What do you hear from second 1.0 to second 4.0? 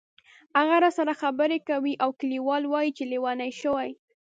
خبرې کوي او کلیوال وایي چې لیونی شوې.